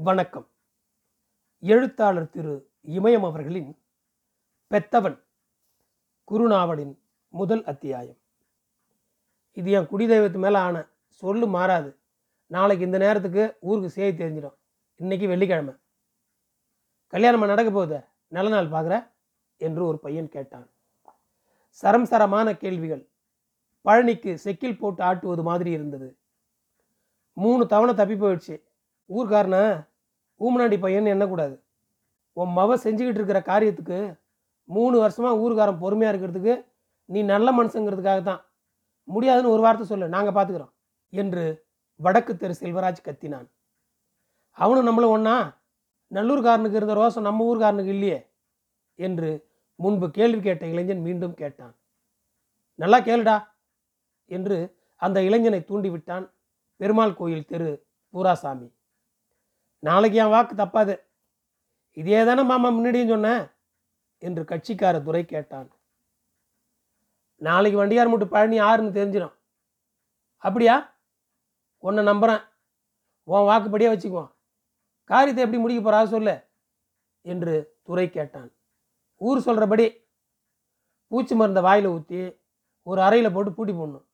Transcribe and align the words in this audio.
வணக்கம். 0.00 0.48
எழுத்தாளர் 1.60 2.30
திரு 2.30 2.70
இமயம் 2.86 3.24
அவர்களின் 3.24 3.78
பெத்தவன் 4.70 5.22
குருநாவலின் 6.30 6.98
முதல் 7.28 7.64
அத்தியாயம். 7.64 8.16
இது 9.52 9.70
என் 9.70 9.86
குடிதெய்வத்து 9.86 10.36
மேலே 10.36 10.54
ஆன 10.54 10.88
சொல்லு 11.08 11.46
மாறாது. 11.46 11.96
நாளைக்கு 12.46 12.84
இந்த 12.84 12.98
நேரத்துக்கு 12.98 13.56
ஊருக்கு 13.60 13.90
செய்தி 13.90 14.24
தெரிஞ்சிடும். 14.24 14.54
இன்னைக்கு 14.96 15.28
வெள்ளிக்கிழமை. 15.28 15.74
கல்யாணம் 17.06 17.40
நடக்க 17.40 17.70
போகுது? 17.70 18.04
நல்ல 18.28 18.62
நாள் 18.62 18.84
பார்க்குற? 18.84 19.10
என்று 19.56 19.86
ஒரு 19.86 19.98
பையன் 19.98 20.28
கேட்டான். 20.28 20.70
சரம் 21.70 22.06
சரமான 22.06 22.56
கேள்விகள். 22.56 23.08
பழனிக்கு 23.84 24.38
செக்கில் 24.44 24.78
போட்டு 24.78 25.04
ஆட்டுவது 25.04 25.42
மாதிரி 25.42 25.70
இருந்தது. 25.70 26.18
மூணு 27.32 27.66
தவணை 27.66 27.94
தப்பி 27.94 28.14
போயிடுச்சு. 28.14 28.66
ஊர்காரன 29.10 29.56
ஊமனாண்டி 30.40 30.76
பையன் 30.84 31.12
எண்ணக்கூடாது. 31.14 31.54
உன் 32.36 32.52
மவ 32.58 32.76
செஞ்சுக்கிட்டு 32.84 33.20
இருக்கிற 33.20 33.40
காரியத்துக்கு 33.50 33.98
மூணு 34.68 34.96
வருஷமாக 35.04 35.40
ஊர்காரன் 35.44 35.82
பொறுமையாக 35.82 36.12
இருக்கிறதுக்கு 36.12 36.54
நீ 37.08 37.20
நல்ல 37.32 37.48
மனுஷங்கிறதுக்காக 37.58 38.20
தான். 38.22 38.42
முடியாதுன்னு 39.08 39.54
ஒரு 39.54 39.62
வார்த்தை 39.64 39.84
சொல்லு 39.90 40.14
நாங்கள் 40.14 40.36
பார்த்துக்குறோம் 40.36 40.72
என்று 41.12 41.44
வடக்கு 42.00 42.32
தெரு 42.36 42.54
செல்வராஜ் 42.60 43.06
கத்தினான். 43.06 43.48
அவனும் 44.58 44.88
நம்மளும் 44.88 45.14
ஒன்றா 45.16 45.36
நல்லூர்காரனுக்கு 46.12 46.78
இருந்த 46.80 46.94
ரோசம் 47.00 47.26
நம்ம 47.28 47.46
ஊர்காரனுக்கு 47.50 47.94
இல்லையே 47.96 48.18
என்று 48.98 49.30
முன்பு 49.78 50.06
கேள்வி 50.18 50.40
கேட்ட 50.46 50.64
இளைஞன் 50.72 51.04
மீண்டும் 51.06 51.34
கேட்டான். 51.40 51.74
நல்லா 52.78 52.98
கேளுடா 53.08 53.36
என்று 54.30 54.56
அந்த 55.02 55.18
இளைஞனை 55.28 55.60
தூண்டிவிட்டான் 55.68 56.24
பெருமாள் 56.80 57.18
கோயில் 57.20 57.48
தெரு 57.52 57.70
பூராசாமி. 58.14 58.68
நாளைக்கு 59.78 60.18
என் 60.18 60.34
வாக்கு 60.34 60.54
தப்பாது. 60.54 60.94
இதே 61.92 62.24
தானே 62.24 62.42
மாமா 62.42 62.68
முன்னாடியும் 62.68 63.08
சொன்னேன் 63.08 63.44
என்று 64.18 64.42
கட்சிக்கார 64.42 65.02
துறை 65.02 65.24
கேட்டான். 65.24 65.68
நாளைக்கு 67.36 67.80
வண்டியார் 67.80 68.10
மட்டும் 68.10 68.28
பழனி 68.28 68.56
யாருன்னு 68.56 68.96
தெரிஞ்சிடும். 68.98 69.34
அப்படியா? 70.36 70.76
உன்னை 71.78 72.04
நம்புகிறேன் 72.04 72.42
உன் 73.24 73.48
வாக்குப்படியே 73.48 73.90
வச்சுக்குவோம். 73.92 74.30
காரியத்தை 75.04 75.44
எப்படி 75.44 75.62
முடிக்க 75.62 75.80
போறா 75.82 76.04
சொல்லு 76.04 76.34
என்று 77.20 77.78
துறை 77.82 78.10
கேட்டான். 78.10 78.50
ஊர் 79.16 79.40
சொல்கிறபடி 79.40 79.86
பூச்சி 81.06 81.34
மருந்தை 81.34 81.62
வாயில் 81.62 81.86
ஊற்றி 81.86 82.20
ஒரு 82.82 83.00
அறையில் 83.02 83.32
போட்டு 83.32 83.52
பூட்டி 83.52 83.72
போடணும். 83.72 84.06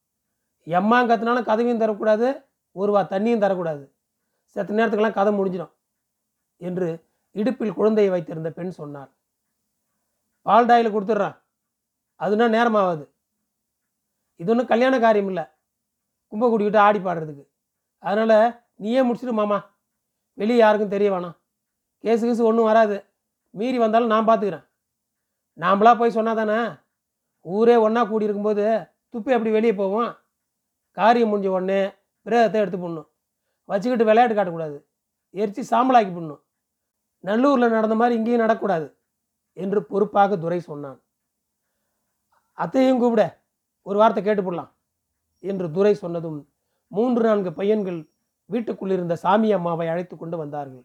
எம்மாங்கத்தினாலும் 0.67 1.49
கதவையும் 1.49 1.83
தரக்கூடாது 1.83 2.29
ஒரு 2.73 2.93
வா 2.93 3.03
தண்ணியும் 3.03 3.45
தரக்கூடாது. 3.45 3.94
செத்த 4.55 4.75
நேரத்துக்கெல்லாம் 4.75 5.19
கதை 5.19 5.33
முடிஞ்சிடும் 5.39 5.73
என்று 6.57 6.89
இடுப்பில் 7.31 7.73
குழந்தையை 7.73 8.13
வைத்திருந்த 8.13 8.51
பெண் 8.51 8.71
சொன்னார் 8.71 9.11
பால் 10.47 10.67
டாயில் 10.67 10.95
கொடுத்துட்றான் 10.95 11.37
அதுனா 12.21 12.47
நேரமாகாது. 12.57 13.05
இது 14.37 14.51
ஒன்றும் 14.51 14.67
கல்யாண 14.67 14.95
காரியம் 15.01 15.27
இல்லை. 15.27 15.45
கும்ப 16.27 16.79
ஆடி 16.79 16.99
பாடுறதுக்கு. 16.99 17.45
அதனால் 17.99 18.65
நீயே 18.75 19.01
முடிச்சிடு 19.09 19.33
மாமா. 19.33 19.59
வெளியே 20.39 20.59
யாருக்கும் 20.59 20.95
தெரிய 20.95 21.09
வேணாம். 21.11 21.37
கேஸு 22.05 22.25
கீசு 22.29 22.45
ஒன்றும் 22.45 22.65
வராது. 22.65 22.97
மீறி 23.51 23.79
வந்தாலும் 23.79 24.13
நான் 24.13 24.29
பார்த்துக்கிறேன் 24.29 24.67
நாம்ளா 25.59 25.99
போய் 25.99 26.17
சொன்னா 26.17 26.33
தானே? 26.35 26.59
ஊரே 27.41 27.77
ஒன்றா 27.77 28.05
கூடி 28.05 28.27
இருக்கும்போது 28.27 28.65
துப்பி 29.13 29.33
அப்படி 29.37 29.51
வெளியே 29.51 29.75
போவோம்? 29.75 30.11
காரியம் 30.91 31.31
முடிஞ்ச 31.33 31.49
உடனே 31.57 31.81
பிரேதத்தை 32.27 32.61
எடுத்து 32.63 32.79
போடணும். 32.79 33.09
வச்சுக்கிட்டு 33.71 34.09
விளையாட்டு 34.09 34.35
காட்டக்கூடாது. 34.37 34.77
எரிச்சு 35.35 35.63
சாம்பலாக்கி 35.73 36.13
பண்ணும் 36.17 36.43
நல்லூரில் 37.25 37.75
நடந்த 37.77 37.95
மாதிரி 38.01 38.17
இங்கேயும் 38.19 38.45
நடக்கக்கூடாது 38.45 38.87
என்று 39.57 39.81
பொறுப்பாக 39.91 40.37
துரை 40.45 40.59
சொன்னான். 40.71 40.99
அத்தையும் 42.59 43.01
கூப்பிட 43.03 43.23
ஒரு 43.87 43.97
வார்த்தை 44.01 44.23
கேட்டுப்படலாம் 44.25 44.71
என்று 45.51 45.67
துரை 45.77 45.95
சொன்னதும் 46.03 46.41
மூன்று 46.91 47.23
நான்கு 47.27 47.51
பையன்கள் 47.59 48.01
வீட்டுக்குள் 48.51 48.95
இருந்த 48.97 49.15
சாமி 49.25 49.49
அம்மாவை 49.57 49.87
அழைத்து 49.93 50.15
கொண்டு 50.17 50.37
வந்தார்கள். 50.43 50.85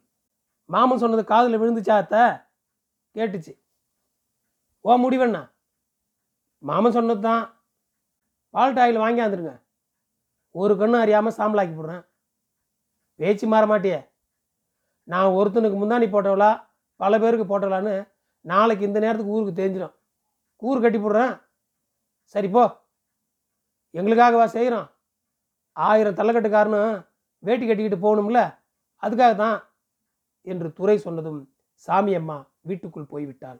மாமன் 0.69 1.01
சொன்னது 1.03 1.23
காதில் 1.31 1.59
விழுந்துச்சா 1.61 1.95
அத்தை? 2.01 2.23
கேட்டுச்சு. 3.15 3.53
ஓ 4.85 4.97
முடிவண்ணா? 5.03 5.41
மாமன் 6.63 6.95
சொன்னது 6.97 7.21
தான் 7.29 7.43
பால் 8.53 8.75
டாயில் 8.77 9.03
வாங்கியாந்துருங்க 9.03 9.53
ஒரு 10.55 10.73
கண்ணு 10.77 10.97
அறியாமல் 11.03 11.37
சாம்பலாக்கி 11.39 11.73
போடுறேன். 11.75 12.03
பேச்சு 13.19 13.47
மாற 13.47 13.65
மாட்டியே. 13.65 13.99
நான் 15.03 15.35
ஒருத்தனுக்கு 15.37 15.77
முந்தாணி 15.81 16.07
போட்டவளா 16.11 16.51
பல 16.95 17.19
பேருக்கு 17.19 17.45
போட்டவளான்னு 17.51 17.95
நாளைக்கு 18.41 18.83
இந்த 18.85 18.99
நேரத்துக்கு 18.99 19.35
ஊருக்கு 19.35 19.61
தெரிஞ்சிடும். 19.61 19.95
கூறு 20.55 20.81
கட்டி 20.81 20.99
போடுறேன். 20.99 21.33
சரி 22.35 22.49
போ. 22.49 22.63
எங்களுக்காகவா 23.93 24.45
செய்கிறோம் 24.55 24.87
ஆயிரம் 25.73 26.17
தலைக்கட்டுக்காரனும் 26.19 27.05
வேட்டி 27.39 27.65
கட்டிக்கிட்டு 27.65 28.05
போகணும்ல? 28.05 28.39
அதுக்காக 29.03 29.35
தான் 29.35 29.57
என்று 30.41 30.73
துறை 30.73 30.97
சொன்னதும் 30.97 31.41
சாமி 31.73 32.13
அம்மா 32.15 32.37
வீட்டுக்குள் 32.61 33.11
போய்விட்டாள். 33.11 33.59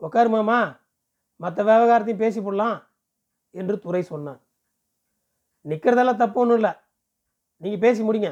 உக்காரு 0.00 0.28
மாமா 0.28 0.58
மற்ற 1.36 1.58
விவகாரத்தையும் 1.64 2.22
பேசி 2.24 2.40
போடலாம் 2.40 2.78
என்று 3.50 3.78
துறை 3.78 4.02
சொன்னான். 4.02 4.40
நிற்கிறதெல்லாம் 5.64 6.22
தப்பு 6.22 6.40
ஒன்றும் 6.40 6.58
இல்லை. 6.60 6.72
நீங்கள் 7.62 7.80
பேசி 7.80 8.02
முடிங்க. 8.02 8.30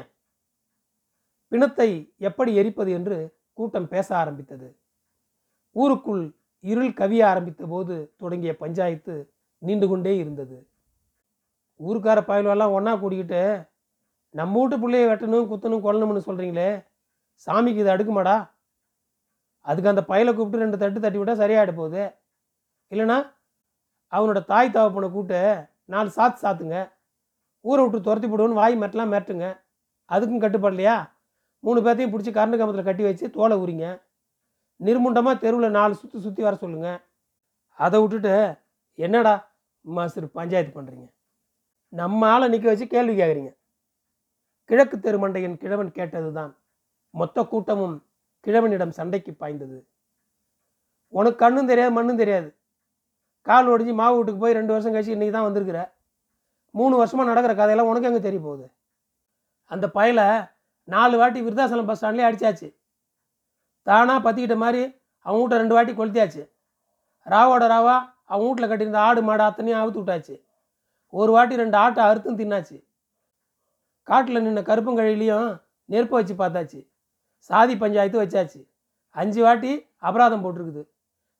பிணத்தை 1.51 1.89
எப்படி 2.27 2.51
எரிப்பது 2.61 2.91
என்று 2.97 3.17
கூட்டம் 3.57 3.87
பேச 3.93 4.07
ஆரம்பித்தது. 4.19 4.67
ஊருக்குள் 5.75 6.23
இருள் 6.71 6.93
கவிய 6.99 7.21
ஆரம்பித்த 7.31 7.63
போது 7.73 7.95
தொடங்கிய 8.21 8.51
பஞ்சாயத்து 8.63 9.15
நீண்டு 9.61 9.87
கொண்டே 9.87 10.13
இருந்தது. 10.21 10.57
ஊருக்கார 11.79 12.19
பயலெல்லாம் 12.29 12.75
ஒன்றா 12.77 12.93
கூடிக்கிட்டு 13.03 13.41
நம்ம 14.39 14.59
வீட்டு 14.59 14.75
பிள்ளைய 14.81 15.05
வெட்டணும் 15.09 15.49
குத்தணும் 15.51 15.85
கொல்லணும்னு 15.85 16.27
சொல்கிறீங்களே 16.27 16.69
சாமிக்கு 17.47 17.81
இது 17.83 17.93
அடுக்குமாடா? 17.93 18.35
அதுக்கு 19.65 19.91
அந்த 19.93 20.03
பயலை 20.11 20.31
கூப்பிட்டு 20.33 20.63
ரெண்டு 20.63 20.77
தட்டு 20.81 20.99
தட்டி 20.99 21.19
விட்டால் 21.19 21.41
சரியாயிட 21.41 21.71
போகுது. 21.79 22.03
இல்லைனா 22.91 23.17
அவனோட 24.13 24.39
தாய் 24.51 24.75
தகப்பனை 24.75 25.07
கூப்பிட்டு 25.09 25.41
நாலு 25.93 26.09
சாத்து 26.17 26.43
சாத்துங்க. 26.45 26.77
ஊரை 27.65 27.81
விட்டு 27.83 28.05
துரத்தி 28.07 28.27
போடுவோன்னு 28.27 28.59
வாய் 28.61 28.75
மெட்டலாம் 28.83 29.13
மெட்டுங்க 29.15 29.47
அதுக்கும் 30.09 30.43
கட்டுப்படலையா 30.43 30.95
மூணு 31.63 31.79
பேர்த்தையும் 31.85 32.13
பிடிச்சி 32.13 32.31
கரண்டு 32.37 32.59
கம்பத்தில் 32.59 32.89
கட்டி 32.89 33.03
வச்சு 33.07 33.25
தோலை 33.37 33.55
உரிங்க 33.63 33.87
நிர்முண்டமாக 34.79 35.35
தெருவில் 35.43 35.75
நாலு 35.77 35.93
சுற்றி 36.01 36.19
சுற்றி 36.25 36.41
வர 36.45 36.55
சொல்லுங்கள் 36.63 36.99
அதை 37.79 37.97
விட்டுட்டு 38.01 38.35
என்னடா 38.99 39.33
மாஸ்டர் 39.85 40.27
பஞ்சாயத்து 40.37 40.71
பண்ணுறீங்க 40.77 41.07
நம்ம 41.93 42.27
ஆளை 42.33 42.45
நிற்க 42.53 42.67
வச்சு 42.71 42.85
கேள்வி 42.93 43.15
கேட்குறீங்க 43.19 43.51
கிழக்கு 44.69 44.97
தெருமண்டையின் 45.05 45.61
கிழவன் 45.61 45.95
கேட்டது 45.97 46.29
தான் 46.39 46.51
மொத்த 47.13 47.43
கூட்டமும் 47.51 47.95
கிழவனிடம் 48.45 48.93
சண்டைக்கு 48.97 49.31
பாய்ந்தது. 49.41 49.77
உனக்கு 51.13 51.39
கண்ணும் 51.43 51.69
தெரியாது 51.71 51.91
மண்ணும் 51.97 52.21
தெரியாது. 52.21 52.49
கால் 53.47 53.69
ஒடிஞ்சு 53.71 53.93
மாவு 53.99 54.15
வீட்டுக்கு 54.17 54.41
போய் 54.43 54.57
ரெண்டு 54.59 54.73
வருஷம் 54.73 54.93
கழிச்சு 54.93 55.15
இன்றைக்கி 55.15 55.33
தான் 55.35 55.47
வந்திருக்கிற. 55.47 55.79
மூணு 56.75 56.95
வருஷமாக 57.01 57.29
நடக்கிற 57.31 57.53
கதையெல்லாம் 57.59 57.89
உனக்கு 57.91 58.09
எங்கே 58.09 58.21
தெரிய 58.27 58.41
போகுது? 58.47 58.65
அந்த 59.71 59.85
பயலை 59.97 60.27
நாலு 60.87 61.15
வாட்டி 61.17 61.39
விருதாசலம் 61.41 61.89
பஸ் 61.89 61.99
ஸ்டாண்ட்லேயே 62.01 62.27
அடித்தாச்சு 62.27 62.69
தானாக 63.87 64.19
பற்றிக்கிட்ட 64.25 64.55
மாதிரி 64.55 64.81
அவன் 65.25 65.39
வீட்டை 65.41 65.57
ரெண்டு 65.57 65.75
வாட்டி 65.75 65.93
கொளுத்தியாச்சு. 65.93 66.43
ராவோட 67.25 67.63
ராவா 67.73 67.95
அவன் 68.31 68.45
வீட்டில் 68.47 68.69
கட்டியிருந்த 68.69 68.99
ஆடு 68.99 69.21
மாடு 69.21 69.43
அத்தனையும் 69.43 69.81
அவுத்து 69.81 69.99
விட்டாச்சு. 70.01 70.35
ஒரு 71.09 71.31
வாட்டி 71.31 71.55
ரெண்டு 71.55 71.77
ஆட்டை 71.77 72.01
அறுத்தும் 72.03 72.39
தின்னாச்சு. 72.41 72.77
காட்டில் 74.03 74.43
நின்ன 74.45 74.61
கருப்பங்கழிலையும் 74.69 75.49
நெருப்பு 75.85 76.15
வச்சு 76.17 76.33
பார்த்தாச்சு. 76.33 76.79
சாதி 77.39 77.77
பஞ்சாயத்து 77.77 78.23
வச்சாச்சு. 78.23 78.59
அஞ்சு 79.09 79.41
வாட்டி 79.43 79.71
அபராதம் 80.07 80.43
போட்டிருக்குது. 80.43 80.83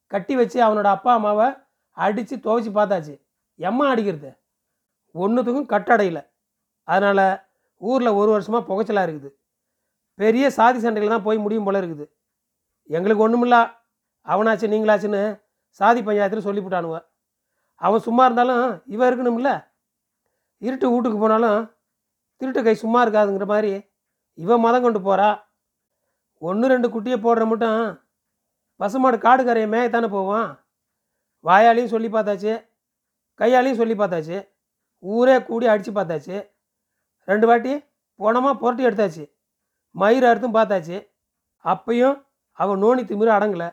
கட்டி 0.08 0.36
வச்சு 0.36 0.58
அவனோட 0.68 0.88
அப்பா 0.98 1.14
அம்மாவை 1.14 1.48
அடித்து 1.92 2.36
துவைச்சி 2.38 2.72
பார்த்தாச்சு. 2.78 3.22
எம்மா 3.56 3.86
அடிக்கிறது? 3.90 4.32
ஒன்றுத்துக்கும் 5.14 5.72
கட்டடையில். 5.74 6.22
அதனால் 6.84 7.26
ஊரில் 7.90 8.18
ஒரு 8.20 8.30
வருஷமாக 8.36 8.64
புகைச்சலாக 8.70 9.08
இருக்குது. 9.08 9.30
பெரிய 10.20 10.46
சாதி 10.58 10.80
சண்டையில் 10.84 11.14
தான் 11.14 11.26
போய் 11.28 11.44
முடியும் 11.44 11.68
போல 11.68 11.80
இருக்குது. 11.82 12.06
எங்களுக்கு 12.96 13.26
ஒன்றுமில்ல 13.26 13.58
அவனாச்சு 14.28 14.72
நீங்களாச்சுன்னு 14.74 15.22
சாதி 15.80 16.00
பஞ்சாயத்தில் 16.08 16.48
சொல்லிவிட்டானுவ 16.48 16.98
அவன் 17.86 18.06
சும்மா 18.08 18.24
இருந்தாலும் 18.28 18.66
இவன் 18.94 19.08
இருக்கணும்ல. 19.10 19.52
இருட்டு 20.66 20.88
வீட்டுக்கு 20.94 21.20
போனாலும் 21.22 21.60
திருட்டு 22.42 22.62
கை 22.66 22.76
சும்மா 22.84 23.00
இருக்காதுங்கிற 23.04 23.46
மாதிரி 23.54 23.72
இவன் 24.44 24.64
மதம் 24.66 24.84
கொண்டு 24.86 25.00
போகிறா 25.08 25.30
ஒன்று 26.50 26.72
ரெண்டு 26.74 26.88
குட்டியை 26.94 27.18
போடுற 27.24 27.44
மட்டும் 27.52 27.82
பசுமாடு 28.80 29.18
காடு 29.26 29.42
கரையை 29.48 29.68
மேயத்தானே 29.74 30.08
போவான். 30.16 30.48
வாயாலையும் 31.48 31.94
சொல்லி 31.94 32.10
பார்த்தாச்சு 32.14 32.54
கையாலையும் 33.40 33.80
சொல்லி 33.82 33.96
பார்த்தாச்சு 33.98 34.38
ஊரே 35.04 35.36
கூடி 35.50 35.66
அடித்து 35.74 35.92
பார்த்தாச்சு. 35.94 36.38
ரெண்டு 37.30 37.48
வாட்டி 37.48 37.74
போனமாக 38.20 38.56
புரட்டி 38.62 38.84
எடுத்தாச்சு. 38.88 39.24
மயிர் 39.96 40.28
அறுத்தும் 40.30 40.58
பார்த்தாச்சு. 40.58 40.98
அப்பையும் 41.66 42.18
அவன் 42.52 42.82
நோனி 42.84 43.02
திமிரு 43.02 43.32
அடங்கலை. 43.38 43.70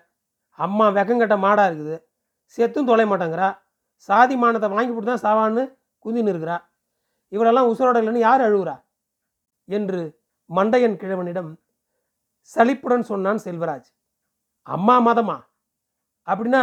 அம்மா 0.59 0.87
வெக்கங்கட்ட 0.89 1.37
மாடாக 1.45 1.69
இருக்குது. 1.71 1.97
செத்தும் 2.57 2.89
தொலை 2.91 3.05
மாட்டேங்கிறா. 3.11 3.49
சாதி 4.09 4.35
மானத்தை 4.37 4.69
வாங்கி 4.75 4.93
போட்டு 4.93 5.11
தான் 5.11 5.25
சாவான்னு 5.27 5.63
குந்தின்னு 6.05 6.33
இருக்கிறா. 6.35 6.57
இவளெல்லாம் 7.35 7.69
உசுரோட 7.71 7.97
இல்லைன்னு 8.03 8.27
யார் 8.29 8.43
அழுகுறா? 8.49 8.77
என்று 9.69 10.01
மண்டையன் 10.51 10.99
கிழவனிடம் 11.01 11.51
சலிப்புடன் 12.43 13.09
சொன்னான் 13.11 13.43
செல்வராஜ். 13.47 13.89
அம்மா 14.63 14.95
மதமா? 15.09 15.37
அப்படின்னா 16.27 16.63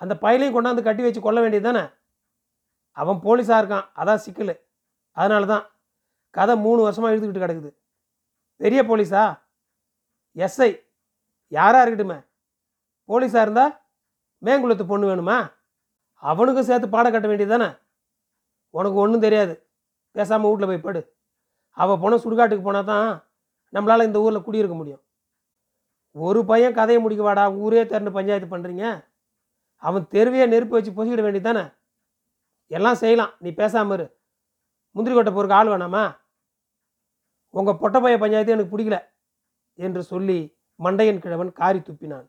அந்த 0.00 0.14
பயலையும் 0.24 0.56
கொண்டாந்து 0.56 0.82
கட்டி 0.86 1.02
வச்சு 1.02 1.20
கொள்ள 1.20 1.38
வேண்டியது 1.40 1.66
தானே? 1.68 1.84
அவன் 2.96 3.18
போலீஸாக 3.24 3.60
இருக்கான். 3.62 3.86
அதான் 4.00 4.22
சிக்கல். 4.24 4.54
அதனால 5.16 5.46
தான் 5.52 5.64
கதை 6.36 6.54
மூணு 6.64 6.80
வருஷமாக 6.82 7.12
எழுதிக்கிட்டு 7.14 7.44
கிடக்குது. 7.44 7.70
பெரிய 8.62 8.80
போலீஸா? 8.88 9.22
எஸ்ஐ. 10.36 10.70
யாராக 11.48 11.82
இருக்கட்டுமே. 11.84 12.18
போலீஸாக 13.08 13.44
இருந்தால் 13.46 13.74
மேங்குளத்து 14.46 14.84
பொண்ணு 14.90 15.10
வேணுமா? 15.10 15.36
அவனுக்கும் 16.22 16.68
சேர்த்து 16.68 16.88
பாடம் 16.94 17.14
கட்ட 17.14 17.26
வேண்டியது 17.28 17.52
தானே 17.54 17.68
உனக்கு 18.70 18.98
ஒன்றும் 19.02 19.24
தெரியாது. 19.26 19.54
பேசாமல் 20.16 20.50
வீட்டில் 20.50 20.70
போய் 20.70 20.84
படு. 20.86 21.00
அவள் 21.70 22.00
போனால் 22.02 22.22
சுடுகாட்டுக்கு 22.24 22.66
போனால் 22.66 22.90
தான் 22.92 23.08
நம்மளால் 23.74 24.06
இந்த 24.08 24.18
ஊரில் 24.24 24.46
குடியிருக்க 24.46 24.76
முடியும். 24.80 25.02
ஒரு 26.16 26.40
பையன் 26.50 26.76
கதையை 26.78 27.02
முடிக்க 27.02 27.22
வாடா 27.24 27.44
ஊரே 27.62 27.86
திறந்து 27.86 28.16
பஞ்சாயத்து 28.16 28.48
பண்ணுறீங்க 28.52 28.84
அவன் 29.82 30.04
தெருவையே 30.14 30.44
நெருப்பு 30.52 30.76
வச்சு 30.76 30.90
பொசிக்கிட 30.90 31.22
வேண்டியது 31.26 31.48
தானே 31.48 31.64
எல்லாம் 32.66 33.00
செய்யலாம். 33.02 33.32
நீ 33.44 33.50
பேசாமல் 33.60 33.98
இரு. 33.98 34.06
முந்திரி 34.96 35.14
கொட்டை 35.14 35.32
போருக்கு 35.34 35.58
ஆள் 35.60 35.72
வேணாமா? 35.72 36.04
உங்கள் 37.54 37.80
பொட்டப்பைய 37.82 38.16
பஞ்சாயத்து 38.18 38.54
எனக்கு 38.56 38.74
பிடிக்கல 38.74 38.98
என்று 39.78 40.02
சொல்லி 40.02 40.38
மண்டையன் 40.80 41.20
கிழவன் 41.24 41.52
காரி 41.52 41.78
துப்பினான். 41.78 42.26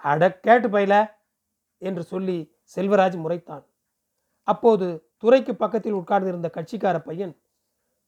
அட 0.00 0.22
கேட்டு 0.46 0.68
பயில 0.68 0.94
என்று 1.82 2.02
சொல்லி 2.02 2.36
செல்வராஜ் 2.74 3.16
முறைத்தான். 3.24 3.64
அப்போது 4.48 4.86
துறைக்கு 5.16 5.52
பக்கத்தில் 5.56 5.98
உட்கார்ந்திருந்த 6.00 6.48
கட்சிக்கார 6.56 6.96
பையன் 6.98 7.34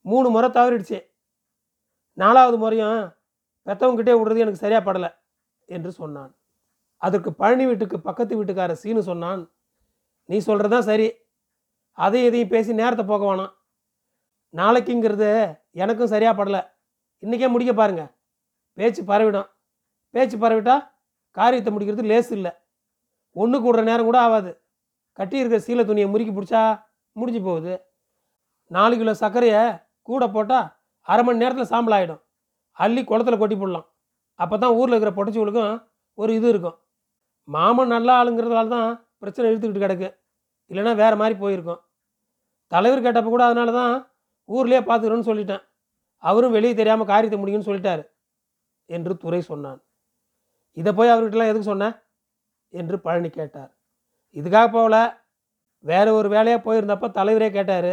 மூணு 0.04 0.28
முறை 0.28 0.48
தவறிடுச்சே. 0.50 1.00
நாலாவது 2.18 2.56
முறையும் 2.58 3.00
பெத்தவங்கிட்டே 3.66 4.14
விடுறது 4.18 4.44
எனக்கு 4.44 4.62
சரியாக 4.64 4.82
படலை 4.84 5.10
என்று 5.68 5.90
சொன்னான். 5.92 6.32
அதற்கு 6.96 7.30
பழனி 7.32 7.64
வீட்டுக்கு 7.66 8.00
பக்கத்து 8.00 8.38
வீட்டுக்கார 8.38 8.72
சீனு 8.72 9.02
சொன்னான் 9.02 9.42
நீ 10.28 10.36
சொல்கிறதான் 10.46 10.88
சரி. 10.90 11.08
அதையும் 11.98 12.28
இதையும் 12.28 12.48
பேசி 12.48 12.72
நேரத்தை 12.72 13.04
போக 13.06 13.22
வேணாம். 13.26 13.54
நாளைக்குங்கிறது 14.54 15.30
எனக்கும் 15.76 16.12
சரியாக 16.12 16.34
படலை. 16.38 16.60
இன்றைக்கே 17.24 17.48
முடிக்க 17.54 17.72
பாருங்கள் 17.80 18.10
பேச்சு 18.78 19.02
பரவிடும். 19.10 19.48
பேச்சு 20.14 20.36
பரவிட்டால் 20.44 20.82
காரியத்தை 21.38 21.70
முடிக்கிறது 21.74 22.10
லேஸ் 22.12 22.30
இல்லை. 22.36 22.52
ஒன்று 23.36 23.56
கூடுற 23.64 23.82
நேரம் 23.88 24.08
கூட 24.08 24.18
ஆகாது. 24.26 24.50
கட்டி 25.18 25.40
இருக்கிற 25.40 25.60
சீலை 25.66 25.82
துணியை 25.90 26.08
முறுக்கி 26.12 26.32
பிடிச்சா 26.34 26.62
முடிஞ்சு 27.16 27.40
போகுது. 27.48 27.74
நாலு 28.76 28.94
கிலோ 29.00 29.14
சர்க்கரையை 29.22 29.62
கூட 30.08 30.24
போட்டால் 30.34 30.68
அரை 31.10 31.22
மணி 31.26 31.42
நேரத்தில் 31.42 31.70
சாம்பல் 31.72 31.96
ஆகிடும் 31.96 32.20
அள்ளி 32.82 33.02
குளத்துல 33.10 33.36
கொட்டி 33.38 33.56
போடலாம். 33.60 33.86
அப்போ 34.42 34.56
தான் 34.62 34.76
ஊரில் 34.78 34.94
இருக்கிற 34.94 35.12
பொட்டச்சிகளுக்கும் 35.16 35.74
ஒரு 36.20 36.30
இது 36.38 36.46
இருக்கும். 36.52 36.76
மாமன் 37.48 37.92
நல்லா 37.94 38.14
ஆளுங்கிறதுனால 38.20 38.70
தான் 38.76 38.88
பிரச்சனை 39.22 39.46
இழுத்துக்கிட்டு 39.50 39.84
கிடக்கு. 39.84 40.08
இல்லைன்னா 40.70 40.92
வேறு 41.02 41.16
மாதிரி 41.20 41.34
போயிருக்கும். 41.42 41.80
தலைவர் 42.72 43.04
கேட்டப்போ 43.06 43.30
கூட 43.34 43.44
அதனால 43.48 43.72
தான் 43.80 43.94
ஊர்லேயே 44.54 44.80
பார்த்துக்கிறோன்னு 44.86 45.28
சொல்லிட்டேன். 45.30 45.62
அவரும் 46.22 46.54
வெளியே 46.56 46.74
தெரியாமல் 46.74 47.10
காரியத்தை 47.12 47.38
முடியும்னு 47.42 47.68
சொல்லிட்டாரு 47.68 48.02
என்று 48.88 49.12
துரை 49.16 49.40
சொன்னான். 49.40 49.80
இதை 50.72 50.90
போய் 50.92 51.12
அவர்கிட்டலாம் 51.12 51.50
எதுக்கு 51.50 51.70
சொன்னேன் 51.72 51.94
என்று 52.68 52.96
பழனி 53.00 53.30
கேட்டார். 53.30 53.70
இதுக்காக 54.36 54.66
போகல. 54.72 54.96
வேற 55.84 56.06
ஒரு 56.12 56.28
வேலையாக 56.28 56.60
போயிருந்தப்போ 56.66 57.08
தலைவரே 57.18 57.48
கேட்டார். 57.50 57.92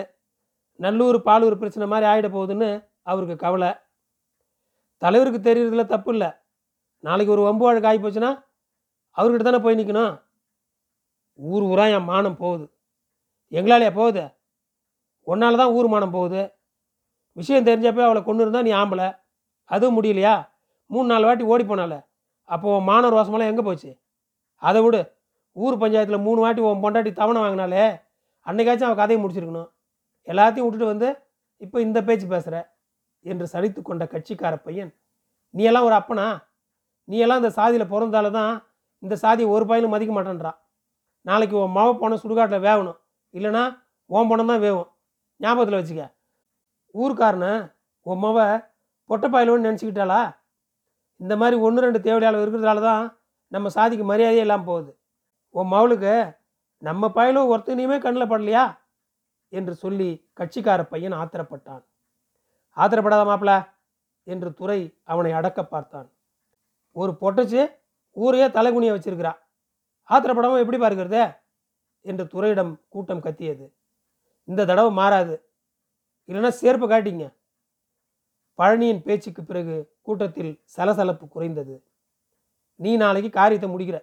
நல்லூர் 0.79 1.17
பாலூர் 1.27 1.61
பிரச்சனை 1.61 1.85
மாதிரி 1.87 2.05
ஆகிட 2.11 2.27
போகுதுன்னு 2.33 2.69
அவருக்கு 3.01 3.35
கவலை. 3.45 3.71
தலைவருக்கு 5.01 5.39
தெரியறதுல 5.47 5.85
தப்பு 5.85 6.11
இல்லை. 6.11 6.29
நாளைக்கு 7.03 7.33
ஒரு 7.35 7.43
ஒம்பு 7.49 7.63
வழக்கு 7.67 7.89
ஆகி 7.89 7.99
போச்சுன்னா 8.03 8.31
அவர்கிட்ட 9.17 9.45
தானே 9.47 9.59
போய் 9.63 9.79
நிற்கணும் 9.79 10.13
ஊர் 11.39 11.65
ஊரா 11.71 11.85
என் 11.95 12.09
மானம் 12.11 12.39
போகுது. 12.43 12.65
எங்களாலேயா 13.51 13.91
போகுது? 13.99 14.23
உன்னால 15.27 15.57
தான் 15.61 15.73
ஊர் 15.77 15.87
மானம் 15.93 16.15
போகுது. 16.17 16.41
விஷயம் 17.37 17.67
தெரிஞ்சப்போ 17.69 18.03
அவளை 18.07 18.21
கொண்டு 18.23 18.43
இருந்தால் 18.43 18.65
நீ 18.67 18.71
ஆம்பளை. 18.81 19.07
அதுவும் 19.69 19.95
முடியலையா? 19.97 20.35
மூணு 20.91 21.07
நாலு 21.11 21.25
வாட்டி 21.27 21.45
ஓடி 21.53 21.63
போனால. 21.71 21.93
அப்போது 22.49 22.75
உன் 22.77 23.13
ரோசமெல்லாம் 23.17 23.51
எங்கே 23.51 23.63
போச்சு? 23.69 23.91
அதை 24.61 24.81
விடு. 24.85 25.01
ஊர் 25.55 25.81
பஞ்சாயத்தில் 25.81 26.25
மூணு 26.27 26.39
வாட்டி 26.43 26.61
உன் 26.69 26.83
பொண்டாட்டி 26.83 27.11
தவணை 27.19 27.39
வாங்கினாலே 27.43 27.85
அன்னைக்காச்சும் 28.45 28.87
அவள் 28.89 29.01
கதையை 29.01 29.19
முடிச்சிருக்கணும். 29.21 29.69
எல்லாத்தையும் 30.27 30.65
விட்டுட்டு 30.65 30.91
வந்து 30.93 31.09
இப்போ 31.61 31.77
இந்த 31.85 31.99
பேச்சு 32.07 32.25
பேசுகிற 32.33 32.55
என்று 33.25 33.45
சலித்து 33.53 33.81
கொண்ட 33.81 34.03
கட்சிக்கார 34.13 34.55
பையன் 34.65 34.91
நீ 35.53 35.63
எல்லாம் 35.69 35.87
ஒரு 35.87 35.95
அப்பனா? 35.99 36.27
நீ 37.07 37.17
எல்லாம் 37.25 37.41
இந்த 37.41 37.51
சாதியில் 37.59 37.91
பிறந்தால 37.93 38.29
தான் 38.39 38.53
இந்த 39.03 39.15
சாதியை 39.23 39.47
ஒரு 39.55 39.65
பையனும் 39.69 39.93
மதிக்க 39.95 40.13
மாட்டேன்றா 40.15 40.51
நாளைக்கு 41.25 41.55
உன் 41.61 41.75
மாவ 41.77 41.89
போன 42.01 42.17
சுடுகாட்டில் 42.23 42.65
வேகணும் 42.67 42.97
இல்லைன்னா 43.33 43.63
உன் 44.09 44.29
பணம் 44.31 44.51
தான் 44.51 44.63
வேகும் 44.65 44.87
ஞாபகத்தில் 45.37 45.79
வச்சுக்க. 45.79 46.13
ஊருக்காரனை 46.93 47.73
உன் 48.01 48.19
மவ 48.19 48.65
பொட்டப்பாயிலோன்னு 49.09 49.67
நினச்சிக்கிட்டாளா? 49.67 50.35
இந்த 51.15 51.37
மாதிரி 51.37 51.61
ஒன்று 51.61 51.81
ரெண்டு 51.81 52.01
தேவையாளர் 52.01 52.49
இருக்கிறதால 52.49 52.81
தான் 52.81 53.21
நம்ம 53.47 53.69
சாதிக்கு 53.69 54.05
மரியாதையே 54.05 54.39
இல்லாமல் 54.39 54.65
போகுது. 54.65 54.99
உன் 55.49 55.71
மவளுக்கு 55.71 56.37
நம்ம 56.77 57.09
பயலும் 57.09 57.49
ஒருத்தனையுமே 57.51 57.97
கண்ணில் 57.99 58.31
படலையா? 58.31 58.77
என்று 59.49 59.75
சொல்லி 59.75 60.29
கட்சிக்கார 60.39 60.83
பையன் 60.83 61.13
ஆத்திரப்பட்டான். 61.13 61.83
ஆத்திரப்படாத 62.77 63.23
மாப்பிள 63.25 63.51
என்று 64.23 64.53
துறை 64.53 64.99
அவனை 65.03 65.31
அடக்க 65.31 65.65
பார்த்தான். 65.65 66.11
ஒரு 66.91 67.17
பொட்டச்சு 67.21 67.61
ஊரையே 68.11 68.47
தலைகுனிய 68.47 68.93
வச்சிருக்கிறா. 68.93 69.33
ஆத்திரப்படாமல் 70.09 70.59
எப்படி 70.59 70.77
பார்க்கிறதே? 70.77 71.37
என்று 72.01 72.27
துறையிடம் 72.27 72.81
கூட்டம் 72.89 73.21
கத்தியது. 73.21 73.75
இந்த 74.47 74.65
தடவை 74.65 74.91
மாறாது. 74.91 75.35
இல்லைன்னா 76.27 76.51
சேர்ப்பு 76.61 76.87
காட்டிங்க. 76.87 77.35
பழனியின் 78.57 79.01
பேச்சுக்கு 79.01 79.43
பிறகு 79.43 79.97
கூட்டத்தில் 80.01 80.61
சலசலப்பு 80.63 81.27
குறைந்தது. 81.27 81.75
நீ 82.75 82.95
நாளைக்கு 82.95 83.29
காரியத்தை 83.31 83.69
முடிக்கிற. 83.69 83.97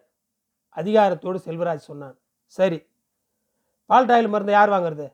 அதிகாரத்தோடு 0.77 1.39
செல்வராஜ் 1.47 1.87
சொன்னான். 1.91 2.17
சரி. 2.47 2.79
பால் 3.87 4.07
டாயில் 4.07 4.29
மருந்து 4.29 4.53
யார் 4.53 4.69
வாங்குறது? 4.69 5.07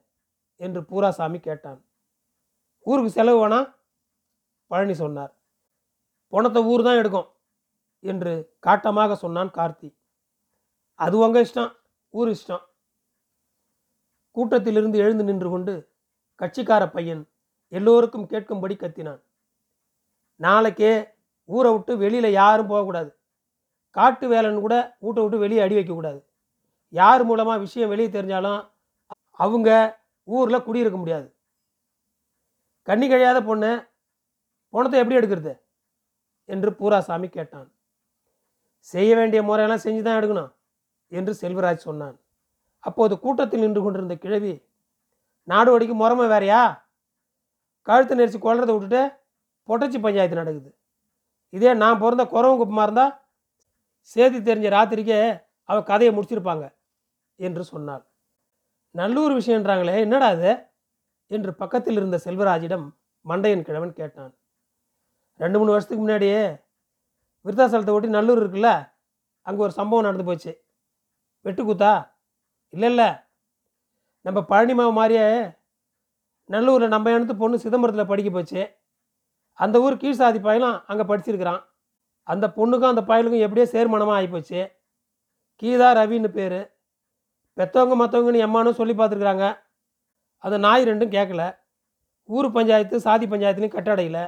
என்று 0.57 0.85
பூராசாமி 0.85 1.39
கேட்டான். 1.41 1.85
ஊருக்கு 2.87 3.11
செலவு 3.11 3.49
வேணா? 3.49 3.75
பழனி 4.67 4.95
சொன்னார். 4.95 5.33
பணத்தை 6.29 6.63
ஊர் 6.63 6.83
தான் 6.83 6.97
எடுக்கும் 6.97 7.29
என்று 8.05 8.57
காட்டமாக 8.67 9.15
சொன்னான் 9.15 9.51
கார்த்தி. 9.51 9.97
அது 10.95 11.19
உங்கள் 11.19 11.45
இஷ்டம். 11.45 11.73
ஊர் 12.11 12.29
இஷ்டம். 12.29 12.65
கூட்டத்திலிருந்து 14.37 14.99
எழுந்து 15.05 15.25
நின்று 15.25 15.51
கொண்டு 15.51 15.75
கட்சிக்கார 16.41 16.93
பையன் 16.93 17.23
எல்லோருக்கும் 17.69 18.29
கேட்கும்படி 18.29 18.75
கத்தினான். 18.77 19.23
நாளைக்கே 20.41 20.93
ஊரை 21.45 21.73
விட்டு 21.73 21.93
வெளியில் 21.97 22.31
யாரும் 22.33 22.67
போகக்கூடாது. 22.67 23.11
காட்டு 23.97 24.27
வேலைன்னு 24.29 24.61
கூட 24.61 24.97
வீட்டை 24.99 25.23
விட்டு 25.23 25.39
வெளியே 25.39 25.61
அடி 25.61 25.75
வைக்கக்கூடாது. 25.75 26.21
யார் 26.89 27.25
மூலமாக 27.25 27.61
விஷயம் 27.61 27.89
வெளியே 27.89 28.09
தெரிஞ்சாலும் 28.09 28.61
அவங்க 29.31 29.71
ஊரில் 30.29 30.65
குடியிருக்க 30.65 30.99
முடியாது. 30.99 31.29
கண்ணி 32.89 33.07
கழியாத 33.09 33.39
பொண்ணு 33.47 33.71
பணத்தை 34.75 35.01
எப்படி 35.01 35.19
எடுக்கிறது? 35.19 35.53
என்று 36.49 36.71
பூராசாமி 36.75 37.29
கேட்டான். 37.29 37.69
செய்ய 38.81 39.11
வேண்டிய 39.17 39.43
முறையெல்லாம் 39.43 39.85
செஞ்சு 39.85 40.03
தான் 40.03 40.19
எடுக்கணும் 40.21 40.53
என்று 41.13 41.33
செல்வராஜ் 41.41 41.87
சொன்னான். 41.89 42.17
அப்போது 42.87 43.15
கூட்டத்தில் 43.25 43.65
நின்று 43.65 43.81
கொண்டிருந்த 43.83 44.15
கிழவி 44.25 44.55
நாடு 45.49 45.71
வடிக்கு 45.73 45.95
முறமை 46.03 46.27
வேறையா? 46.33 46.61
கழுத்து 47.89 48.19
நெரிச்சு 48.19 48.39
கொள்றதை 48.47 48.73
விட்டுட்டு 48.75 49.03
பொட்டச்சி 49.69 49.99
பஞ்சாயத்து 50.05 50.41
நடக்குது. 50.41 50.71
இதே 51.57 51.71
நான் 51.83 52.01
பிறந்த 52.03 52.25
குறவன் 52.33 52.61
குப்பமாக 52.61 52.87
இருந்தால் 52.89 53.15
சேதி 54.13 54.39
தெரிஞ்ச 54.49 54.69
ராத்திரிக்கே 54.77 55.21
அவள் 55.69 55.89
கதையை 55.91 56.11
முடிச்சிருப்பாங்க 56.17 56.65
என்று 57.39 57.63
சொன்னாள். 57.73 58.05
நல்லூர் 58.95 59.33
விஷயன்றாங்களே 59.41 59.97
என்னடா 60.05 60.29
அது 60.35 60.53
என்று 61.31 61.51
பக்கத்தில் 61.63 61.99
இருந்த 62.01 62.17
செல்வராஜிடம் 62.25 62.87
மண்டையன் 63.27 63.67
கிழவன் 63.69 63.99
கேட்டான். 64.01 64.33
ரெண்டு 65.41 65.59
மூணு 65.59 65.73
வருஷத்துக்கு 65.73 66.05
முன்னாடியே 66.05 66.41
விருத்தாசலத்தை 67.45 67.93
ஒட்டி 67.97 68.09
நல்லூர் 68.17 68.41
இருக்குல்ல 68.43 68.71
அங்கே 69.47 69.63
ஒரு 69.67 69.73
சம்பவம் 69.79 70.07
நடந்து 70.07 70.25
போச்சு. 70.29 70.53
வெட்டுக்கூத்தா? 71.45 71.93
இல்லை 72.75 72.89
இல்லை. 72.93 73.09
நம்ம 74.27 74.39
பழனி 74.51 74.75
மாவு 74.79 74.93
மாதிரியே 74.99 75.27
நல்லூரில் 76.55 76.93
நம்ம 76.95 77.11
இனத்து 77.15 77.35
பொண்ணு 77.43 77.57
சிதம்பரத்தில் 77.65 78.11
படிக்க 78.11 78.31
போச்சு. 78.31 78.63
அந்த 79.65 79.77
ஊர் 79.85 80.01
கீழ்சாதி 80.03 80.41
பயலும் 80.47 80.77
அங்கே 80.91 81.05
படிச்சிருக்கிறான். 81.11 81.63
அந்த 82.33 82.47
பொண்ணுக்கும் 82.59 82.93
அந்த 82.93 83.03
பயலுக்கும் 83.11 83.45
எப்படியோ 83.47 83.67
சேர்மனமாக 83.75 84.19
ஆகிப்போச்சு 84.19 84.61
கீதா 85.63 85.89
ரவின்னு 85.99 86.31
பேர். 86.37 86.61
பெற்றவங்க 87.59 87.95
மற்றவங்கன்னு 88.03 88.45
எம்மானும் 88.47 88.79
சொல்லி 88.81 88.95
பார்த்துருக்குறாங்க. 88.99 89.47
அந்த 90.45 90.57
நாய் 90.67 90.89
ரெண்டும் 90.91 91.15
கேட்கல 91.17 91.45
ஊர் 92.29 92.49
பஞ்சாயத்து 92.57 92.97
சாதி 93.07 93.27
பஞ்சாயத்துலேயும் 93.33 93.77
கட்டடையில். 93.77 94.23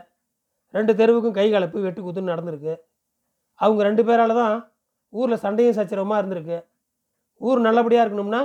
ரெண்டு 0.75 0.93
தெருவுக்கும் 0.99 1.37
கை 1.39 1.47
கலப்பு 1.55 1.79
வெட்டு 1.85 2.01
குத்துன்னு 2.03 2.33
நடந்திருக்கு. 2.33 2.75
அவங்க 3.61 3.81
ரெண்டு 3.89 4.03
பேரால் 4.09 4.39
தான் 4.43 4.55
ஊரில் 5.13 5.43
சண்டையும் 5.45 5.77
சச்சரவமாக 5.79 6.21
இருந்திருக்கு. 6.21 6.59
ஊர் 7.47 7.67
நல்லபடியாக 7.67 8.05
இருக்கணும்னா 8.05 8.43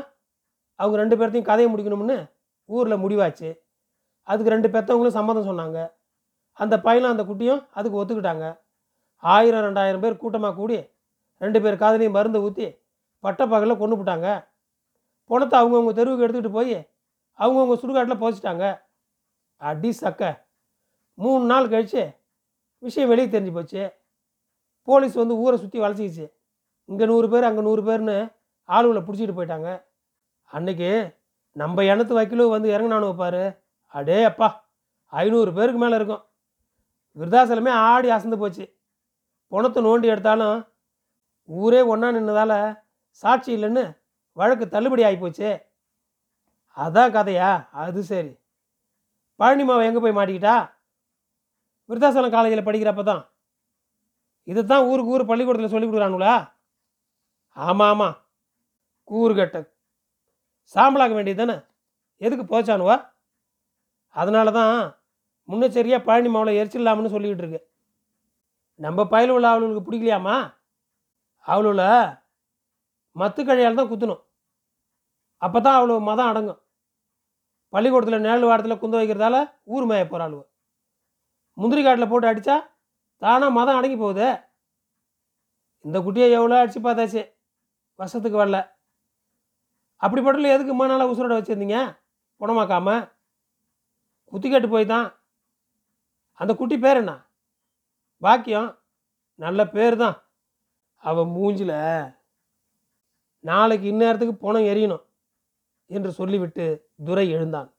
அவங்க 0.80 0.96
ரெண்டு 1.01 1.16
பேர்த்தையும் 1.20 1.50
கதையை 1.50 1.68
முடிக்கணும்னு 1.72 2.18
ஊரில் 2.70 3.01
முடிவாச்சு. 3.04 3.50
அதுக்கு 4.27 4.54
ரெண்டு 4.56 4.70
பெற்றவங்களும் 4.75 5.18
சம்மதம் 5.18 5.48
சொன்னாங்க. 5.50 5.80
அந்த 6.63 6.75
பையனும் 6.86 7.13
அந்த 7.13 7.24
குட்டியும் 7.30 7.62
அதுக்கு 7.77 8.00
ஒத்துக்கிட்டாங்க. 8.01 8.46
ஆயிரம் 9.24 9.66
ரெண்டாயிரம் 9.68 10.04
பேர் 10.04 10.22
கூட்டமாக 10.24 10.56
கூடி 10.60 10.77
ரெண்டு 11.44 11.60
பேர் 11.63 11.82
காதலையும் 11.82 12.16
மருந்து 12.18 12.39
ஊற்றி 12.48 12.68
பட்டப்பகலில் 13.24 13.82
கொண்டு 13.82 13.96
போட்டாங்க 14.00 14.27
பணத்தை 15.30 15.56
அவங்கவுங்க 15.62 15.94
தெருவுக்கு 16.00 16.25
எடுத்துக்கிட்டு 16.25 16.58
போய் 16.58 16.77
அவங்கவுங்க 17.39 17.75
சுடுகாட்டில் 17.82 18.20
புதைச்சிட்டாங்க. 18.22 18.66
அடி 19.70 19.92
சக்க. 20.01 20.22
மூணு 21.24 21.44
நாள் 21.51 21.72
கழிச்சு 21.74 22.04
விஷயம் 22.84 23.10
வெளியே 23.12 23.27
தெரிஞ்சு 23.34 23.54
போச்சு. 23.58 23.84
போலீஸ் 24.88 25.16
வந்து 25.22 25.36
ஊரை 25.44 25.56
சுற்றி 25.63 25.80
வளைச்சிக்கிச்சு. 25.84 26.25
இங்கே 26.89 27.06
நூறு 27.12 27.27
பேர் 27.34 27.48
அங்கே 27.50 27.63
நூறு 27.68 27.82
பேர்னு 27.88 28.18
ஆளுங்களை 28.75 29.01
பிடிச்சிட்டு 29.03 29.36
போயிட்டாங்க. 29.38 29.69
அன்னைக்கு 30.51 30.89
நம்ம 31.62 31.83
இனத்து 31.91 32.13
வக்கீலும் 32.17 32.53
வந்து 32.55 32.69
இறங்கினானு 32.75 33.09
பாரு. 33.21 33.43
அடே 33.97 34.17
அப்பா 34.31 34.47
ஐநூறு 35.13 35.51
பேருக்கு 35.57 35.79
மேலே 35.83 35.97
இருக்கும். 36.00 36.24
விருதாசலமே 37.17 37.71
ஆடி 37.91 38.09
அசந்து 38.15 38.38
போச்சு. 38.41 38.65
பணத்தை 39.51 39.79
நோண்டி 39.88 40.07
எடுத்தாலும் 40.13 40.57
ஊரே 41.50 41.81
ஒன்றா 41.91 42.07
நின்னதால் 42.15 42.57
சாட்சி 43.24 43.50
இல்லைன்னு 43.57 43.83
வழக்கு 44.38 44.65
தள்ளுபடி 44.74 45.03
ஆகிப்போச்சு 45.07 45.50
அதான் 46.77 47.13
கதையா? 47.15 47.51
அது 47.83 48.00
சரி. 48.09 48.31
பழனிமாவை 49.39 49.83
எங்கே 49.88 50.01
போய் 50.03 50.17
மாட்டிக்கிட்டா? 50.17 50.55
விருத்தாசலம் 51.89 52.36
காலேஜில் 52.36 52.67
படிக்கிறப்ப 52.67 53.03
தான் 53.09 53.24
இதை 54.51 54.62
தான் 54.71 54.88
ஊருக்கு 54.89 55.13
ஊர் 55.15 55.29
பள்ளிக்கூடத்தில் 55.29 55.74
சொல்லி 55.74 55.88
கொடுக்குறானுங்களா? 55.88 56.36
ஆமாம் 57.57 57.89
ஆமாம் 57.93 58.15
கூறு 59.10 59.34
கட்ட 59.36 59.58
சாம்பலாக்க 60.76 61.14
வேண்டியது 61.18 61.42
தானே 61.42 61.56
எதுக்கு 62.22 62.46
போச்சானுவா? 62.52 62.96
அதனால 64.16 64.52
தான் 64.60 64.76
முன்னெச்சரியாக 65.50 66.06
பழனி 66.08 66.30
மாவில் 66.36 66.58
எரிச்சிடலாம்னு 66.60 67.14
சொல்லிக்கிட்டு 67.14 67.44
இருக்கு. 67.44 67.62
நம்ம 68.80 69.00
பயல் 69.14 69.34
உள்ள 69.36 69.48
அவளுக்கு 69.52 69.86
பிடிக்கலையாமா 69.88 70.36
அவளுல 71.46 71.84
மத்து 73.16 73.42
கழையால் 73.44 73.80
தான் 73.80 73.92
குத்தணும். 73.92 74.22
அப்போ 75.42 75.60
தான் 75.60 75.78
அவ்வளோ 75.80 75.96
மதம் 76.10 76.30
அடங்கும். 76.32 76.60
பள்ளிக்கூடத்தில் 77.74 78.26
நிழல் 78.26 78.48
வாரத்தில் 78.50 78.82
குந்த 78.82 78.96
வைக்கிறதால 79.00 79.38
ஊர் 79.76 79.88
மேய 79.90 80.04
போகிறாளுவ 80.12 80.42
முந்திரி 81.58 81.82
காட்டில் 81.84 82.12
போட்டு 82.12 82.30
அடித்தா 82.32 82.56
தானாக 83.22 83.56
மதம் 83.58 83.78
அடங்கி 83.80 83.98
போகுது? 84.02 84.28
இந்த 85.86 85.98
குட்டியை 86.06 86.28
எவ்வளோ 86.38 86.60
அடித்து 86.62 86.82
பார்த்தாச்சு? 86.88 87.22
வருஷத்துக்கு 88.00 88.42
வரல. 88.42 88.60
அப்படிப்பட்டல 90.01 90.54
எதுக்கு 90.54 90.74
இம்மா 90.74 90.88
நாளாக 90.88 91.12
உசுரோட 91.12 91.34
வச்சுருந்தீங்க? 91.38 91.77
குணமாக்காம? 92.39 92.89
குத்தி 94.25 94.50
கேட்டு 94.50 94.70
போய் 94.70 94.86
தான் 94.86 95.08
அந்த 96.34 96.56
குட்டி 96.56 96.80
பேர் 96.80 96.98
என்ன? 96.98 97.13
பாக்கியம். 98.22 98.80
நல்ல 99.36 99.68
பேர் 99.68 99.96
தான் 99.96 100.24
அவன் 100.96 101.27
மூஞ்சில் 101.27 102.16
நாளைக்கு 103.39 103.92
இந்நேரத்துக்கு 103.92 104.32
பணம் 104.32 104.62
எரியணும் 104.62 105.04
என்று 105.86 106.12
சொல்லிவிட்டு 106.12 106.92
துரை 107.06 107.30
எழுந்தான். 107.30 107.70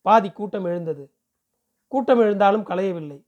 பாதி 0.00 0.30
கூட்டம் 0.30 0.64
எழுந்தது. 0.64 1.14
கூட்டம் 1.88 2.20
எழுந்தாலும் 2.20 2.62
கலையவில்லை 2.62 3.18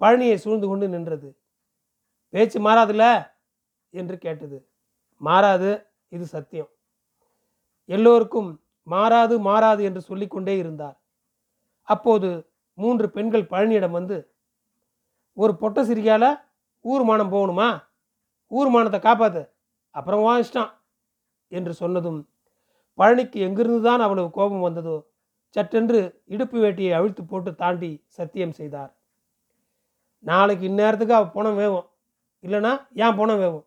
பழனியை 0.00 0.34
சூழ்ந்து 0.34 0.66
கொண்டு 0.66 0.88
நின்றது. 0.88 1.28
பேச்சு 2.28 2.58
மாறாதுல்ல? 2.60 3.34
என்று 3.90 4.18
கேட்டது. 4.18 4.68
மாறாது. 5.16 5.86
இது 6.08 6.26
சத்தியம். 6.26 6.70
எல்லோருக்கும் 7.88 8.50
மாறாது 8.86 9.34
மாறாது 9.48 9.82
என்று 9.88 10.00
சொல்லிக்கொண்டே 10.08 10.54
இருந்தார். 10.62 10.96
அப்போது 11.88 12.28
மூன்று 12.78 13.06
பெண்கள் 13.16 13.50
பழனியிடம் 13.52 13.96
வந்து 13.98 14.16
ஒரு 15.36 15.52
பொட்ட 15.62 15.80
சிரிக்கால 15.88 16.24
ஊர் 16.84 17.04
மானம் 17.08 17.32
போகணுமா? 17.34 17.68
ஊர் 18.52 18.70
மானத்தை 18.74 19.00
காப்பாத்து 19.00 19.42
அப்புறம் 19.94 20.22
வா 20.24 20.34
இஷ்டம் 20.42 20.70
என்று 21.52 21.72
சொன்னதும் 21.80 22.20
பழனிக்கு 22.98 23.38
எங்கிருந்து 23.46 23.82
தான் 23.88 24.04
அவ்வளவு 24.06 24.28
கோபம் 24.30 24.66
வந்ததோ 24.66 24.96
சட்டென்று 25.56 26.00
இடுப்பு 26.34 26.58
வேட்டியை 26.64 26.92
அவிழ்த்து 26.98 27.22
போட்டு 27.24 27.50
தாண்டி 27.62 27.90
சத்தியம் 28.18 28.54
செய்தார். 28.58 28.92
நாளைக்கு 30.24 30.64
இந்நேரத்துக்கு 30.70 31.14
அவள் 31.18 31.34
பணம் 31.36 31.58
வேவும் 31.60 31.86
இல்லைனா 32.44 32.72
ஏன் 33.04 33.18
பணம் 33.20 33.40
வேவும்? 33.42 33.66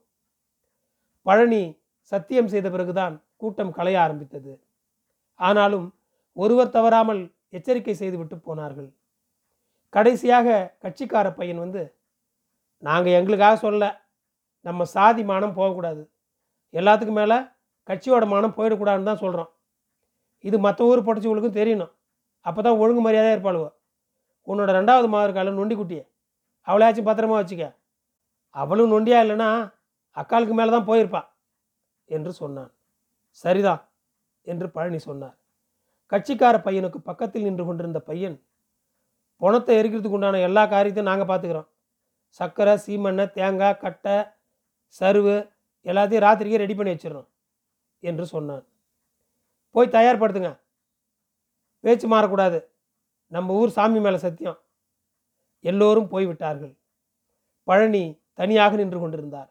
பழனி 1.25 1.63
சத்தியம் 2.12 2.51
செய்த 2.53 2.67
பிறகுதான் 2.69 3.15
கூட்டம் 3.42 3.75
கலைய 3.77 3.98
ஆரம்பித்தது. 4.04 4.54
ஆனாலும் 5.39 5.88
ஒருவர் 6.38 6.75
தவறாமல் 6.77 7.22
எச்சரிக்கை 7.58 7.96
செய்துவிட்டு 8.01 8.36
போனார்கள். 8.48 8.89
கடைசியாக 9.96 10.48
கட்சிக்கார 10.84 11.27
பையன் 11.39 11.63
வந்து 11.65 11.84
நாங்கள் 12.88 13.18
எங்களுக்காக 13.20 13.56
சொல்ல 13.65 13.84
நம்ம 14.68 14.86
சாதி 14.96 15.24
மானம் 15.32 15.58
போகக்கூடாது. 15.60 16.01
எல்லாத்துக்கும் 16.80 17.20
மேலே 17.22 17.38
கட்சியோட 17.89 18.25
மானம் 18.34 18.56
போயிடக்கூடாதுன்னு 18.58 19.10
தான் 19.10 19.24
சொல்கிறோம் 19.24 19.51
இது 20.48 20.58
மற்ற 20.65 20.88
ஊர் 20.89 21.08
படைச்சவங்களுக்கும் 21.08 21.60
தெரியணும். 21.60 21.94
அப்போ 22.46 22.60
தான் 22.65 22.80
ஒழுங்கு 22.84 23.01
மரியாதையாக 23.06 23.36
இருப்பாளுவோ. 23.36 23.70
உன்னோட 24.48 24.70
ரெண்டாவது 24.80 25.08
மாவர்கால 25.13 25.54
நொண்டி 25.60 25.75
குட்டியை 25.77 26.04
அவளையாச்சும் 26.68 27.08
பத்திரமா 27.10 27.38
வச்சுக்க. 27.39 27.65
அவளும் 28.56 28.92
நொண்டியா 28.94 29.20
இல்லைன்னா 29.25 29.50
அக்காளுக்கு 30.22 30.56
மேலே 30.58 30.72
தான் 30.75 30.89
போயிருப்பா 30.89 31.22
என்று 32.10 32.32
சொன்னான். 32.42 32.72
சரிதான் 33.44 33.82
என்று 34.42 34.68
பழனி 34.70 35.00
சொன்னார். 35.00 35.38
கட்சிக்கார 36.12 36.56
பையனுக்கு 36.65 37.00
பக்கத்தில் 37.10 37.44
நின்று 37.44 37.63
கொண்டிருந்த 37.65 38.00
பையன் 38.00 38.38
பணத்தை 39.42 39.74
எரிக்கிறதுக்கு 39.80 40.18
உண்டான 40.18 40.42
எல்லா 40.48 40.63
காரியத்தையும் 40.65 41.10
நாங்கள் 41.12 41.30
பார்த்துக்குறோம் 41.32 41.70
சர்க்கரை 42.39 42.75
சீமெண்ணெய் 42.86 43.34
தேங்காய் 43.38 43.82
கட்டை 43.84 44.15
சருவு 45.00 45.36
எல்லாத்தையும் 45.86 46.25
ராத்திரிக்கே 46.25 46.62
ரெடி 46.63 46.75
பண்ணி 46.75 46.94
வச்சிடறோம் 46.94 47.27
என்று 48.04 48.25
சொன்னான் 48.25 48.65
போய் 49.75 49.96
தயார்படுத்துங்க. 49.96 50.51
பேச்சு 51.84 52.08
மாறக்கூடாது. 52.08 52.60
நம்ம 53.32 53.54
ஊர் 53.54 53.70
சாமி 53.70 54.00
மேலே 54.00 54.18
சத்தியம். 54.18 54.60
எல்லோரும் 55.60 56.08
போய்விட்டார்கள். 56.08 56.74
பழனி 57.68 58.04
தனியாக 58.34 58.75
நின்று 58.75 59.00
கொண்டிருந்தார். 59.00 59.50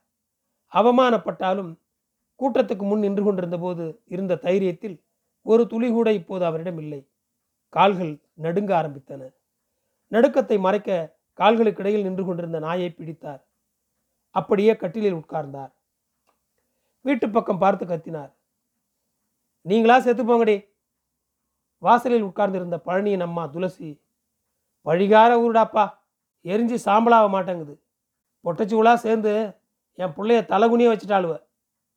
அவமானப்பட்டாலும் 0.73 1.71
கூட்டத்துக்கு 2.41 2.85
முன் 2.89 2.99
நின்று 2.99 3.25
கொண்டிருந்த 3.25 3.59
போது 3.59 4.03
இருந்த 4.05 4.39
தைரியத்தில் 4.43 4.97
ஒரு 5.43 5.67
துளி 5.67 5.91
கூட 5.91 6.13
இப்போது 6.13 6.45
அவரிடம் 6.45 6.79
இல்லை. 6.79 7.01
கால்கள் 7.69 8.23
நடுங்க 8.35 8.71
ஆரம்பித்தன. 8.83 9.23
நடுக்கத்தை 10.13 10.59
மறைக்க 10.59 11.19
கால்களுக்கு 11.33 11.83
இடையில் 11.83 12.03
நின்று 12.03 12.25
கொண்டிருந்த 12.25 12.59
நாயை 12.59 12.91
பிடித்தார். 12.91 13.47
அப்படியே 14.31 14.77
கட்டிலில் 14.77 15.15
உட்கார்ந்தார். 15.15 15.73
வீட்டு 17.01 17.31
பக்கம் 17.31 17.59
பார்த்து 17.59 17.85
கத்தினார். 17.87 18.33
நீங்களா 19.61 20.01
செத்து 20.01 20.23
போங்கடி. 20.25 20.57
வாசலில் 21.79 22.23
உட்கார்ந்திருந்த 22.23 22.77
பழனியின் 22.87 23.21
அம்மா 23.21 23.47
துளசி 23.47 23.91
பழிகார 24.87 25.31
ஊருடாப்பா 25.45 25.85
எரிஞ்சு 26.45 26.77
சாம்பலாக 26.85 27.29
மாட்டேங்குது. 27.29 27.75
பொட்டச்சுவலாக 28.45 28.95
சேர்ந்து 28.95 29.33
என் 29.95 30.15
பிள்ளைய 30.17 30.41
தலகுனியே 30.53 30.89
வச்சுட்டாளுவ. 30.93 31.35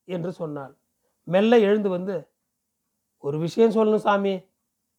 என்று 0.07 0.31
சொன்னாள். 0.31 0.77
மெல்ல 1.23 1.59
எழுந்து 1.59 1.89
வந்து 1.89 2.29
ஒரு 3.17 3.39
விஷயம் 3.39 3.71
சொல்லணும் 3.71 3.97
சாமி 3.97 4.49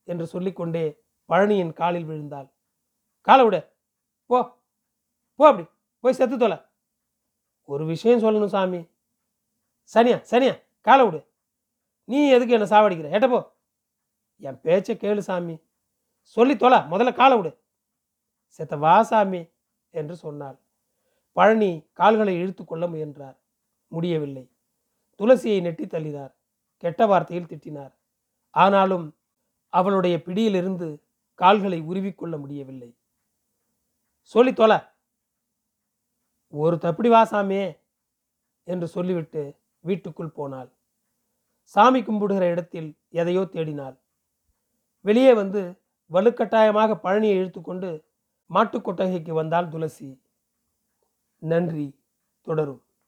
என்று 0.05 0.27
சொல்லிக்கொண்டே 0.27 1.01
பழனியின் 1.29 1.73
காலில் 1.73 2.05
விழுந்தாள். 2.05 2.49
காலை 3.21 3.45
விட. 3.45 3.75
போ. 4.27 4.39
போ 5.35 5.49
அப்படி. 5.49 5.67
போய் 6.01 6.13
செத்து 6.13 6.39
தொலை. 6.39 6.59
ஒரு 7.63 7.85
விஷயம் 7.87 8.23
சொல்லணும் 8.23 8.47
சாமி. 8.47 8.81
சனியா 9.95 10.19
சனியா 10.31 10.61
காலை 10.81 11.05
விடு. 11.05 11.27
நீ 12.05 12.29
எதுக்கு 12.31 12.55
என்னை 12.55 12.69
சாவடிக்கிற? 12.69 13.11
ஏட்ட 13.11 13.29
போ. 13.31 13.57
என் 14.37 14.61
பேச்சை 14.61 14.97
கேளு 14.97 15.19
சாமி. 15.19 15.59
சொல்லி 16.21 16.57
தொலை. 16.57 16.79
முதல்ல 16.79 17.15
காலை 17.15 17.37
விடு. 17.37 17.53
செத்த 18.47 18.77
வா 18.77 19.03
சாமி 19.03 19.51
என்று 19.91 20.17
சொன்னாள். 20.17 20.59
பழனி 21.33 21.87
கால்களை 21.93 22.35
இழுத்து 22.37 22.65
கொள்ள 22.65 22.87
முயன்றார். 22.87 23.37
முடியவில்லை. 23.89 24.45
துளசியை 25.19 25.61
நெட்டி 25.61 25.85
தள்ளினார். 25.85 26.35
கெட்ட 26.77 27.07
வார்த்தையில் 27.07 27.51
திட்டினார். 27.53 27.95
ஆனாலும் 28.51 29.17
அவளுடைய 29.69 30.23
பிடியிலிருந்து 30.23 31.03
கால்களை 31.35 31.83
உருவிக்கொள்ள 31.83 32.39
முடியவில்லை. 32.39 32.97
சொல்லி 34.23 34.53
தொலை. 34.53 34.79
ஒரு 36.49 36.77
தப்படி 36.77 37.11
வாசாமே 37.11 37.79
என்று 38.65 38.89
சொல்லிவிட்டு 38.89 39.57
வீட்டுக்குள் 39.81 40.31
போனாள். 40.31 40.73
சாமி 41.63 42.03
கும்பிடுகிற 42.03 42.41
இடத்தில் 42.41 42.99
எதையோ 43.09 43.41
தேடினாள். 43.41 43.99
வெளியே 45.01 45.35
வந்து 45.35 45.81
வலுக்கட்டாயமாக 46.13 47.01
பழனியை 47.03 47.35
இழுத்துக்கொண்டு 47.35 48.05
மாட்டுக் 48.47 48.85
கொட்டகைக்கு 48.85 49.35
வந்தால் 49.35 49.69
துளசி. 49.69 50.23
நன்றி 51.39 52.01
தொடரும். 52.43 52.83